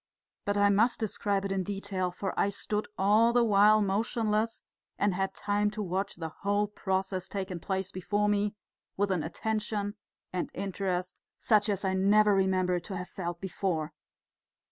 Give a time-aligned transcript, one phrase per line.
[0.45, 4.63] But I must describe it in detail, for I stood all the while motionless,
[4.97, 8.55] and had time to watch the whole process taking place before me
[8.97, 9.93] with an attention
[10.33, 13.93] and interest such as I never remember to have felt before.